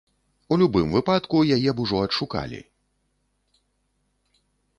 [0.53, 2.61] У любым выпадку, яе б ужо адшукалі.